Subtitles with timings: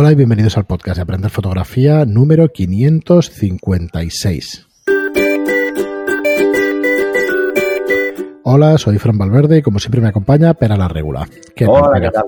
[0.00, 4.68] Hola y bienvenidos al podcast de Aprender Fotografía número 556.
[8.44, 11.28] Hola, soy Fran Valverde y como siempre me acompaña Pera la Regula.
[11.66, 12.26] Hola, ¿qué tal?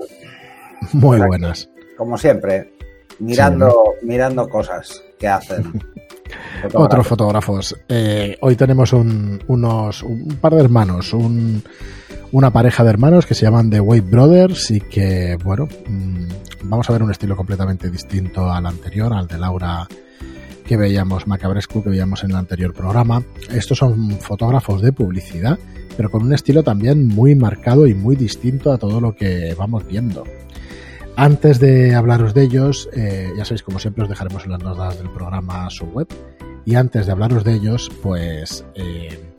[0.91, 1.69] Muy buenas.
[1.95, 2.73] Como siempre,
[3.19, 5.81] mirando, mirando cosas que hacen.
[6.73, 7.73] Otros fotógrafos.
[7.87, 11.63] Eh, hoy tenemos un, unos, un par de hermanos, un,
[12.31, 16.25] una pareja de hermanos que se llaman The Wave Brothers y que, bueno, mm,
[16.63, 19.87] vamos a ver un estilo completamente distinto al anterior, al de Laura
[20.65, 23.23] que veíamos, Macabrescu, que veíamos en el anterior programa.
[23.49, 25.59] Estos son fotógrafos de publicidad,
[25.97, 29.85] pero con un estilo también muy marcado y muy distinto a todo lo que vamos
[29.85, 30.23] viendo.
[31.17, 34.97] Antes de hablaros de ellos, eh, ya sabéis, como siempre, os dejaremos en las notas
[34.97, 36.07] del programa su web.
[36.65, 39.30] Y antes de hablaros de ellos, pues eh,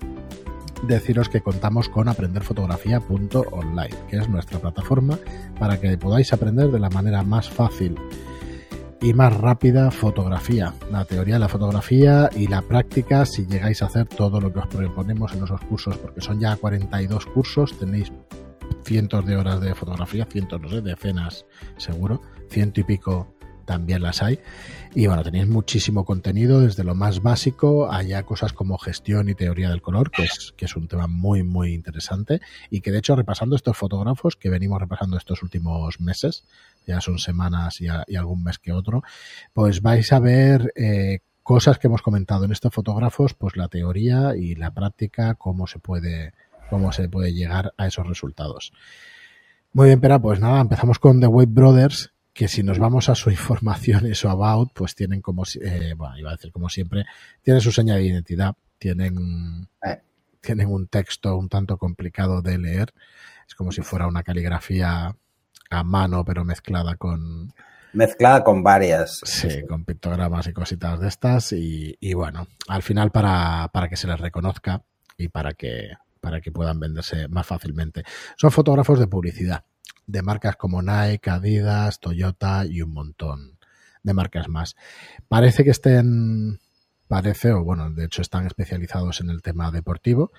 [0.83, 5.19] deciros que contamos con aprenderfotografía.online, que es nuestra plataforma
[5.59, 7.97] para que podáis aprender de la manera más fácil
[9.01, 13.87] y más rápida fotografía, la teoría de la fotografía y la práctica si llegáis a
[13.87, 18.13] hacer todo lo que os proponemos en esos cursos, porque son ya 42 cursos, tenéis
[18.85, 21.47] cientos de horas de fotografía, cientos, no sé, decenas
[21.77, 23.35] seguro, ciento y pico
[23.73, 24.39] también las hay.
[24.95, 29.71] Y bueno, tenéis muchísimo contenido, desde lo más básico, allá cosas como gestión y teoría
[29.71, 32.43] del color, que es, que es un tema muy, muy interesante.
[32.69, 36.45] Y que de hecho, repasando estos fotógrafos que venimos repasando estos últimos meses,
[36.87, 39.03] ya son semanas y, algún mes que otro,
[39.55, 44.37] pues vais a ver eh, cosas que hemos comentado en estos fotógrafos, pues la teoría
[44.37, 46.35] y la práctica, cómo se puede,
[46.69, 48.75] cómo se puede llegar a esos resultados.
[49.73, 53.15] Muy bien, pero pues nada, empezamos con The Wave Brothers, que si nos vamos a
[53.15, 57.05] su información y su about, pues tienen como, eh, bueno, iba a decir como siempre,
[57.43, 60.01] tienen su seña de identidad, tienen, eh.
[60.41, 62.93] tienen un texto un tanto complicado de leer,
[63.47, 65.15] es como si fuera una caligrafía
[65.71, 67.53] a mano, pero mezclada con...
[67.95, 69.21] Mezclada con varias.
[69.23, 73.97] Sí, con pictogramas y cositas de estas y, y bueno, al final para, para que
[73.97, 74.83] se les reconozca
[75.19, 78.03] y para que, para que puedan venderse más fácilmente.
[78.37, 79.65] Son fotógrafos de publicidad
[80.07, 83.59] de marcas como Nike, Adidas, Toyota y un montón
[84.03, 84.77] de marcas más.
[85.29, 86.61] Parece que estén,
[87.09, 90.33] parece, o bueno, de hecho están especializados en el tema deportivo,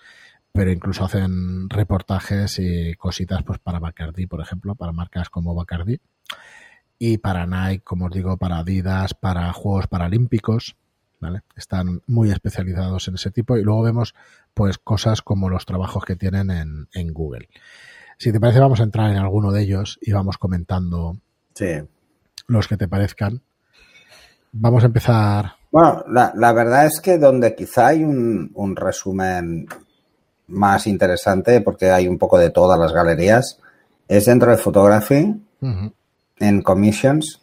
[0.52, 6.00] pero incluso hacen reportajes y cositas pues para Bacardi, por ejemplo, para marcas como Bacardi
[7.00, 10.76] y para Nike, como os digo, para Adidas, para Juegos Paralímpicos,
[11.20, 11.42] ¿vale?
[11.56, 14.14] Están muy especializados en ese tipo y luego vemos
[14.54, 17.50] pues cosas como los trabajos que tienen en, en Google.
[18.18, 21.18] Si te parece, vamos a entrar en alguno de ellos y vamos comentando
[22.48, 23.42] los que te parezcan.
[24.52, 25.54] Vamos a empezar.
[25.72, 29.68] Bueno, la, verdad es que donde quizá hay un, resumen
[30.48, 33.60] más interesante, porque hay un poco de todas las galerías,
[34.08, 35.42] es dentro de Photography,
[36.40, 37.42] en Commissions.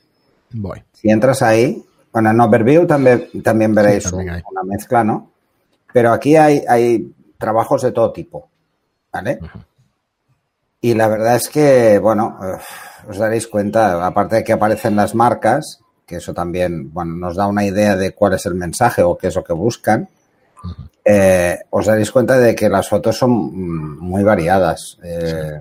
[0.52, 0.82] Voy.
[0.92, 5.32] Si entras ahí, bueno, en Overview también, también veréis una mezcla, ¿no?
[5.92, 8.48] Pero aquí hay, hay trabajos de todo tipo,
[9.12, 9.41] ¿vale?
[10.80, 12.38] Y la verdad es que, bueno,
[13.08, 17.46] os daréis cuenta, aparte de que aparecen las marcas, que eso también, bueno, nos da
[17.46, 20.08] una idea de cuál es el mensaje o qué es lo que buscan,
[21.04, 23.30] eh, os daréis cuenta de que las fotos son
[23.98, 24.98] muy variadas.
[25.02, 25.60] Eh,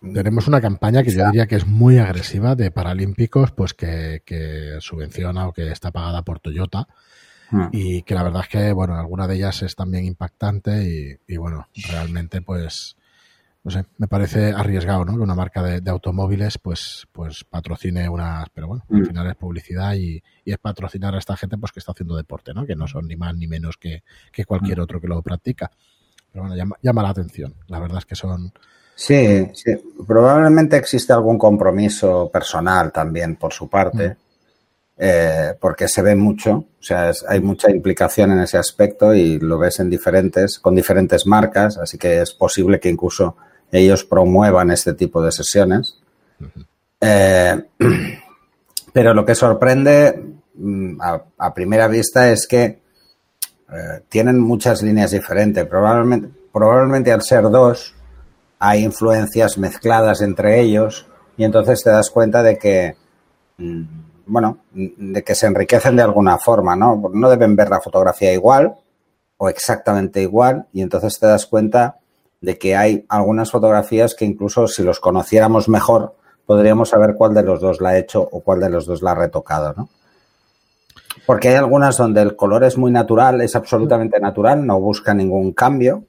[0.00, 4.78] Tenemos una campaña que yo diría que es muy agresiva de Paralímpicos, pues que, que
[4.80, 6.88] subvenciona o que está pagada por Toyota
[7.50, 7.68] hmm.
[7.72, 11.36] y que la verdad es que, bueno, alguna de ellas es también impactante y, y
[11.36, 12.96] bueno, realmente pues
[13.62, 15.14] no sé, me parece arriesgado, ¿no?
[15.14, 19.06] Que una marca de, automóviles, pues, pues patrocine unas, pero bueno, al mm.
[19.06, 22.66] final es publicidad y, es patrocinar a esta gente, pues que está haciendo deporte, ¿no?
[22.66, 24.02] Que no son ni más ni menos que,
[24.46, 24.82] cualquier mm.
[24.82, 25.70] otro que lo practica.
[26.32, 27.54] Pero bueno, llama, la atención.
[27.68, 28.52] La verdad es que son.
[28.94, 29.72] Sí, sí.
[30.06, 34.10] Probablemente existe algún compromiso personal también por su parte.
[34.10, 34.16] Mm.
[35.02, 39.56] Eh, porque se ve mucho, o sea, hay mucha implicación en ese aspecto y lo
[39.56, 43.34] ves en diferentes, con diferentes marcas, así que es posible que incluso
[43.72, 45.98] ellos promuevan este tipo de sesiones.
[47.00, 47.62] Eh,
[48.92, 50.22] pero lo que sorprende
[50.54, 51.00] mm,
[51.38, 55.66] a, primera vista es que eh, tienen muchas líneas diferentes.
[55.66, 57.94] Probablemente, probablemente al ser dos
[58.58, 61.06] hay influencias mezcladas entre ellos
[61.36, 62.96] y entonces te das cuenta de que,
[63.56, 63.82] mm,
[64.26, 67.10] bueno, de que se enriquecen de alguna forma, ¿no?
[67.12, 68.74] No deben ver la fotografía igual
[69.38, 72.00] o exactamente igual y entonces te das cuenta
[72.40, 76.16] de que hay algunas fotografías que incluso si los conociéramos mejor,
[76.46, 79.12] podríamos saber cuál de los dos la ha hecho o cuál de los dos la
[79.12, 79.88] ha retocado, ¿no?
[81.26, 85.52] Porque hay algunas donde el color es muy natural, es absolutamente natural, no busca ningún
[85.52, 86.04] cambio.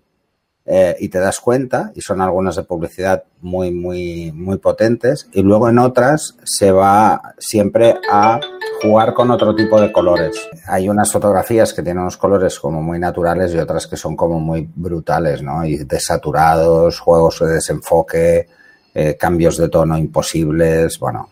[0.65, 5.41] eh, y te das cuenta, y son algunas de publicidad muy, muy, muy potentes, y
[5.41, 8.39] luego en otras se va siempre a
[8.81, 10.49] jugar con otro tipo de colores.
[10.67, 14.39] Hay unas fotografías que tienen unos colores como muy naturales y otras que son como
[14.39, 15.63] muy brutales, ¿no?
[15.65, 18.49] Y desaturados, juegos de desenfoque,
[18.93, 21.29] eh, cambios de tono imposibles, bueno,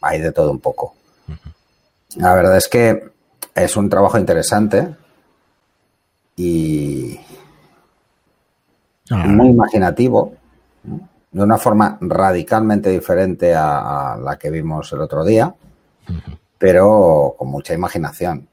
[0.00, 0.94] hay de todo un poco.
[2.16, 3.10] La verdad es que
[3.54, 4.96] es un trabajo interesante
[6.36, 7.20] y,
[9.10, 9.26] Ah.
[9.26, 10.34] muy imaginativo,
[11.32, 15.52] de una forma radicalmente diferente a, la que vimos el otro día,
[16.60, 18.46] pero con mucha imaginación.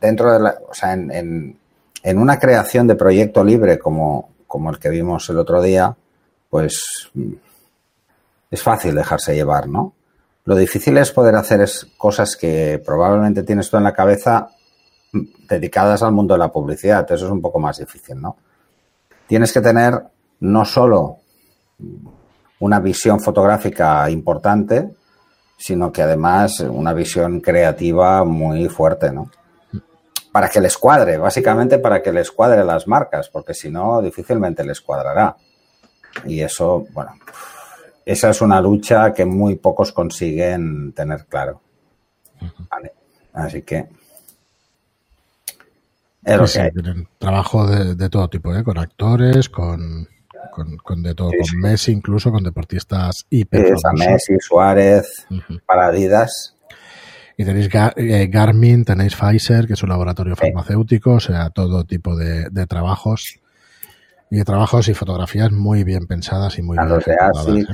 [0.00, 1.56] Dentro de la, o sea, en,
[2.02, 5.94] en, una creación de proyecto libre como, como el que vimos el otro día,
[6.50, 6.82] pues
[8.50, 9.92] es fácil dejarse llevar, ¿no?
[10.44, 14.48] Lo difícil es poder hacer es cosas que probablemente tienes tú en la cabeza
[15.48, 17.04] dedicadas al mundo de la publicidad.
[17.12, 18.36] Eso es un poco más difícil, ¿no?
[19.32, 19.98] tienes que tener
[20.40, 21.16] no solo
[22.60, 24.90] una visión fotográfica importante,
[25.62, 29.30] sino que además una visión creativa muy fuerte, ¿no?
[30.32, 34.64] Para que les cuadre, básicamente para que les cuadre las marcas, porque si no, difícilmente
[34.64, 35.36] les cuadrará.
[36.24, 37.12] Y eso, bueno,
[38.04, 41.60] esa es una lucha que muy pocos consiguen tener claro.
[43.32, 43.88] Así que
[46.24, 48.64] tienen trabajo de, todo tipo, ¿eh?
[48.64, 50.08] con actores, con,
[50.52, 55.26] con, de todo, con Messi incluso, con deportistas hiper Messi, Suárez,
[55.66, 56.56] Paradidas.
[57.36, 62.14] Y tenéis eh, Garmin, tenéis Pfizer, que es un laboratorio farmacéutico, o sea, todo tipo
[62.14, 63.40] de, trabajos.
[64.30, 67.66] Y de trabajos y fotografías muy bien pensadas y muy bien los de ¿eh?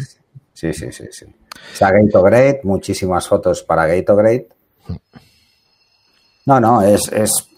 [0.52, 1.26] Sí, sí, sí, sí.
[1.72, 4.48] Está Gatorade, muchísimas fotos para Gatorade.
[4.88, 4.94] Mm.
[6.46, 7.48] No, no, es, es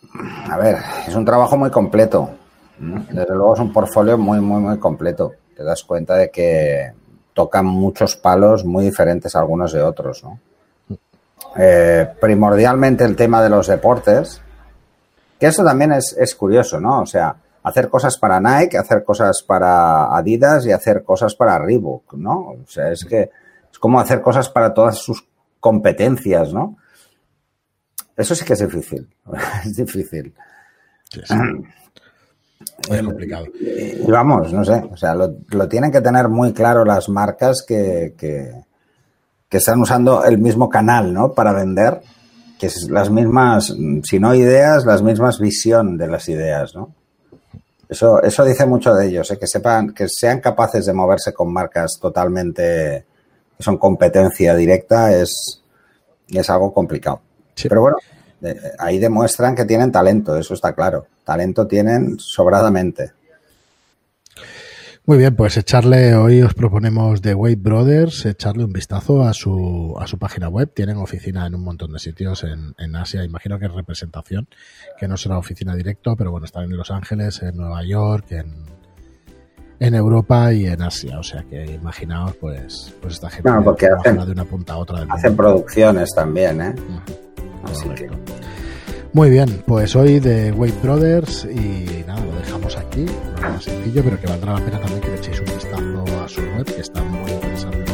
[0.51, 0.77] a ver,
[1.07, 2.31] es un trabajo muy completo.
[2.81, 5.35] Desde luego es un portfolio muy, muy, muy completo.
[5.55, 6.93] Te das cuenta de que
[7.35, 10.41] tocan muchos palos muy diferentes algunos de otros, ¿no?
[11.57, 14.41] Eh, primordialmente el tema de los deportes,
[15.39, 17.03] que eso también es, es, curioso, ¿no?
[17.03, 22.15] O sea, hacer cosas para Nike, hacer cosas para Adidas y hacer cosas para Reebok,
[22.15, 22.57] ¿no?
[22.63, 23.31] O sea, es que
[23.71, 25.27] es como hacer cosas para todas sus
[25.59, 26.77] competencias, ¿no?
[28.17, 29.09] Eso sí que es difícil.
[29.65, 30.35] es difícil.
[32.89, 33.47] Es complicado.
[33.61, 38.15] Y vamos, no sé, o sea, lo, tienen que tener muy claro las marcas que,
[38.17, 38.65] que,
[39.51, 41.33] están usando el mismo canal, ¿no?
[41.33, 42.01] Para vender,
[42.59, 43.75] que es las mismas,
[44.05, 46.95] si no ideas, las mismas visión de las ideas, ¿no?
[47.89, 49.39] Eso, eso dice mucho de ellos, ¿eh?
[49.39, 53.05] que sepan, que sean capaces de moverse con marcas totalmente
[53.57, 55.61] que son competencia directa, es,
[56.29, 57.21] es algo complicado.
[57.61, 57.97] Pero bueno,
[58.79, 61.07] ahí demuestran que tienen talento, eso está claro.
[61.31, 63.13] Talento tienen sobradamente.
[65.07, 69.95] Muy bien, pues echarle, hoy os proponemos de Wade Brothers, echarle un vistazo a su,
[70.01, 70.73] a su página web.
[70.75, 74.49] Tienen oficina en un montón de sitios en, en Asia, imagino que es representación,
[74.99, 78.65] que no será oficina directo, pero bueno, están en Los Ángeles, en Nueva York, en,
[79.79, 81.21] en Europa y en Asia.
[81.21, 84.79] O sea que imaginaos, pues, pues esta gente no, porque hacen, de una punta a
[84.79, 85.07] otra.
[85.09, 86.75] hacen producciones también, ¿eh?
[89.13, 93.05] Muy bien, pues hoy de Wade Brothers y nada, lo dejamos aquí,
[93.43, 96.41] no sencillo, pero que valdrá la pena también que le echéis un vistazo a su
[96.41, 97.91] web, que está muy interesante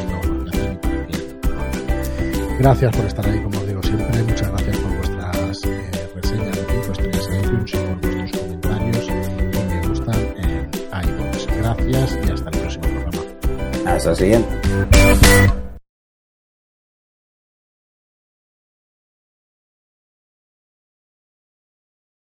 [2.58, 6.64] Gracias por estar ahí, como os digo siempre, muchas gracias por vuestras eh, reseñas de
[6.82, 10.70] 5 estrellas en iTunes y por vuestros comentarios y me gustan en
[11.08, 11.46] iVoox.
[11.58, 13.92] Gracias y hasta el próximo programa.
[13.92, 15.65] Hasta el siguiente.